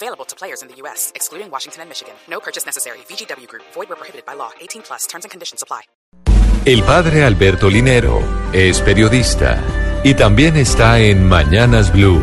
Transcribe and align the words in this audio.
Available 0.00 0.24
to 0.26 0.36
players 0.36 0.62
in 0.62 0.68
the 0.68 0.76
U.S., 0.82 1.10
excluding 1.16 1.50
Washington 1.50 1.82
and 1.82 1.88
Michigan. 1.88 2.14
No 2.30 2.38
purchase 2.38 2.64
necessary. 2.64 2.98
VGW 3.08 3.48
Group. 3.48 3.64
Void 3.74 3.88
where 3.88 3.96
prohibited 3.96 4.24
by 4.24 4.34
law. 4.34 4.50
18 4.60 4.82
plus. 4.82 5.08
Terms 5.08 5.24
and 5.24 5.30
conditions 5.32 5.60
apply. 5.60 5.82
El 6.64 6.84
padre 6.84 7.24
Alberto 7.24 7.68
Linero 7.68 8.20
es 8.52 8.80
periodista 8.80 9.60
y 10.04 10.14
también 10.14 10.56
está 10.56 11.00
en 11.00 11.26
Mañanas 11.26 11.92
Blue. 11.92 12.20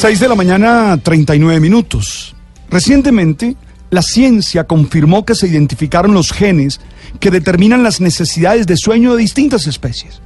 6 0.00 0.20
de 0.20 0.28
la 0.28 0.34
mañana, 0.34 0.96
39 1.02 1.60
minutos. 1.60 2.34
Recientemente, 2.70 3.56
la 3.90 4.00
ciencia 4.00 4.64
confirmó 4.64 5.26
que 5.26 5.34
se 5.34 5.48
identificaron 5.48 6.14
los 6.14 6.32
genes 6.32 6.80
que 7.20 7.30
determinan 7.30 7.82
las 7.82 8.00
necesidades 8.00 8.66
de 8.66 8.76
sueño 8.78 9.14
de 9.14 9.22
distintas 9.22 9.66
especies. 9.66 10.22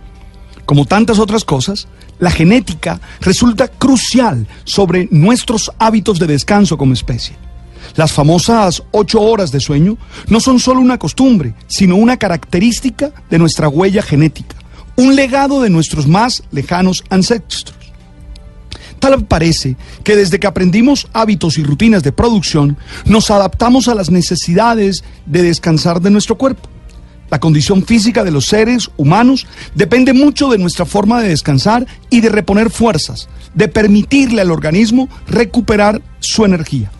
Como 0.71 0.85
tantas 0.85 1.19
otras 1.19 1.45
cosas, 1.45 1.89
la 2.21 2.31
genética 2.31 3.01
resulta 3.23 3.67
crucial 3.67 4.47
sobre 4.63 5.09
nuestros 5.11 5.73
hábitos 5.81 6.21
de 6.21 6.29
descanso 6.29 6.79
como 6.79 6.93
especie. 6.93 7.35
Las 7.97 8.13
famosas 8.13 8.81
ocho 8.93 9.21
horas 9.21 9.51
de 9.51 9.59
sueño 9.59 9.99
no 10.29 10.39
son 10.39 10.61
solo 10.61 10.79
una 10.79 10.97
costumbre, 10.97 11.55
sino 11.67 11.97
una 11.97 12.19
característica 12.19 13.11
de 13.29 13.39
nuestra 13.41 13.69
huella 13.69 14.01
genética, 14.01 14.55
un 14.95 15.17
legado 15.17 15.61
de 15.61 15.71
nuestros 15.71 16.07
más 16.07 16.45
lejanos 16.53 17.03
ancestros. 17.11 17.75
Tal 19.01 19.25
parece 19.25 19.75
que 20.05 20.15
desde 20.15 20.39
que 20.39 20.47
aprendimos 20.47 21.09
hábitos 21.13 21.59
y 21.59 21.65
rutinas 21.65 22.05
de 22.05 22.13
producción, 22.13 22.77
nos 23.07 23.33
adaptamos 23.33 23.89
a 23.89 23.97
las 23.97 24.13
necesidades 24.13 25.03
de 25.27 25.43
descansar 25.43 26.01
de 26.01 26.11
nuestro 26.13 26.39
cuerpo. 26.39 26.70
La 27.31 27.39
condición 27.39 27.85
física 27.85 28.25
de 28.25 28.33
los 28.33 28.47
seres 28.47 28.91
humanos 28.97 29.47
depende 29.75 30.13
mucho 30.13 30.49
de 30.49 30.59
nuestra 30.59 30.85
forma 30.85 31.23
de 31.23 31.29
descansar 31.29 31.87
y 32.11 32.21
de 32.21 32.29
reponer 32.29 32.71
fuerzas, 32.71 33.29
de 33.55 33.69
permitirle 33.69 34.43
al 34.43 34.51
organismo 34.51 35.09
recuperar 35.29 36.03
su 36.19 36.45
energía. 36.45 36.91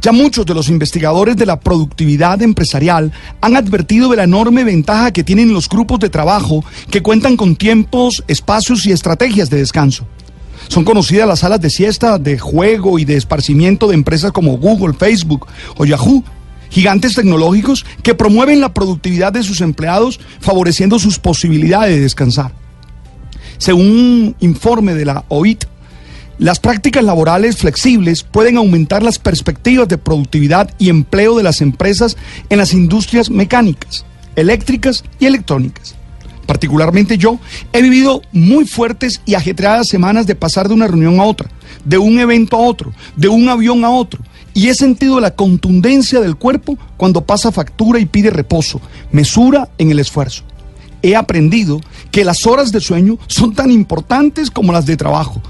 Ya 0.00 0.12
muchos 0.12 0.46
de 0.46 0.54
los 0.54 0.68
investigadores 0.68 1.36
de 1.36 1.46
la 1.46 1.58
productividad 1.58 2.40
empresarial 2.42 3.10
han 3.40 3.56
advertido 3.56 4.08
de 4.08 4.16
la 4.16 4.24
enorme 4.24 4.62
ventaja 4.62 5.10
que 5.12 5.24
tienen 5.24 5.52
los 5.52 5.68
grupos 5.68 5.98
de 5.98 6.08
trabajo 6.08 6.64
que 6.90 7.02
cuentan 7.02 7.36
con 7.36 7.56
tiempos, 7.56 8.22
espacios 8.28 8.86
y 8.86 8.92
estrategias 8.92 9.50
de 9.50 9.58
descanso. 9.58 10.06
Son 10.68 10.84
conocidas 10.84 11.26
las 11.26 11.40
salas 11.40 11.60
de 11.60 11.70
siesta, 11.70 12.18
de 12.18 12.38
juego 12.38 12.98
y 12.98 13.04
de 13.04 13.16
esparcimiento 13.16 13.88
de 13.88 13.94
empresas 13.94 14.30
como 14.30 14.58
Google, 14.58 14.94
Facebook 14.94 15.46
o 15.76 15.84
Yahoo, 15.84 16.22
gigantes 16.70 17.14
tecnológicos 17.14 17.84
que 18.02 18.14
promueven 18.14 18.60
la 18.60 18.74
productividad 18.74 19.32
de 19.32 19.42
sus 19.42 19.60
empleados, 19.60 20.20
favoreciendo 20.40 20.98
sus 20.98 21.18
posibilidades 21.18 21.96
de 21.96 22.02
descansar. 22.02 22.52
Según 23.58 23.86
un 23.86 24.36
informe 24.40 24.94
de 24.94 25.04
la 25.04 25.24
OIT, 25.28 25.64
las 26.38 26.60
prácticas 26.60 27.02
laborales 27.02 27.56
flexibles 27.56 28.22
pueden 28.22 28.58
aumentar 28.58 29.02
las 29.02 29.18
perspectivas 29.18 29.88
de 29.88 29.98
productividad 29.98 30.72
y 30.78 30.88
empleo 30.88 31.36
de 31.36 31.42
las 31.42 31.60
empresas 31.60 32.16
en 32.48 32.58
las 32.58 32.72
industrias 32.72 33.28
mecánicas, 33.28 34.04
eléctricas 34.36 35.04
y 35.18 35.26
electrónicas. 35.26 35.96
Particularmente 36.46 37.18
yo 37.18 37.40
he 37.72 37.82
vivido 37.82 38.22
muy 38.32 38.66
fuertes 38.66 39.20
y 39.26 39.34
ajetreadas 39.34 39.88
semanas 39.88 40.26
de 40.26 40.36
pasar 40.36 40.68
de 40.68 40.74
una 40.74 40.86
reunión 40.86 41.18
a 41.18 41.24
otra, 41.24 41.50
de 41.84 41.98
un 41.98 42.20
evento 42.20 42.56
a 42.56 42.60
otro, 42.60 42.94
de 43.16 43.28
un 43.28 43.48
avión 43.48 43.84
a 43.84 43.90
otro, 43.90 44.22
y 44.58 44.68
he 44.68 44.74
sentido 44.74 45.20
la 45.20 45.36
contundencia 45.36 46.20
del 46.20 46.34
cuerpo 46.34 46.76
cuando 46.96 47.24
pasa 47.24 47.52
factura 47.52 48.00
y 48.00 48.06
pide 48.06 48.30
reposo, 48.30 48.80
mesura 49.12 49.68
en 49.78 49.92
el 49.92 50.00
esfuerzo. 50.00 50.42
He 51.00 51.14
aprendido 51.14 51.80
que 52.10 52.24
las 52.24 52.44
horas 52.44 52.72
de 52.72 52.80
sueño 52.80 53.20
son 53.28 53.54
tan 53.54 53.70
importantes 53.70 54.50
como 54.50 54.72
las 54.72 54.84
de 54.84 54.96
trabajo, 54.96 55.40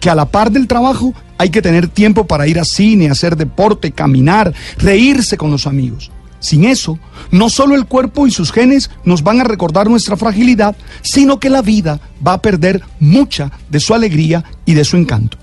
que 0.00 0.10
a 0.10 0.14
la 0.14 0.26
par 0.26 0.52
del 0.52 0.66
trabajo 0.66 1.14
hay 1.38 1.48
que 1.48 1.62
tener 1.62 1.88
tiempo 1.88 2.26
para 2.26 2.46
ir 2.46 2.58
a 2.58 2.64
cine, 2.66 3.08
hacer 3.08 3.38
deporte, 3.38 3.92
caminar, 3.92 4.52
reírse 4.76 5.38
con 5.38 5.50
los 5.50 5.66
amigos. 5.66 6.10
Sin 6.38 6.64
eso, 6.64 6.98
no 7.30 7.48
solo 7.48 7.74
el 7.74 7.86
cuerpo 7.86 8.26
y 8.26 8.30
sus 8.30 8.52
genes 8.52 8.90
nos 9.02 9.22
van 9.22 9.40
a 9.40 9.44
recordar 9.44 9.88
nuestra 9.88 10.18
fragilidad, 10.18 10.76
sino 11.00 11.40
que 11.40 11.48
la 11.48 11.62
vida 11.62 12.00
va 12.24 12.34
a 12.34 12.42
perder 12.42 12.82
mucha 13.00 13.50
de 13.70 13.80
su 13.80 13.94
alegría 13.94 14.44
y 14.66 14.74
de 14.74 14.84
su 14.84 14.98
encanto. 14.98 15.38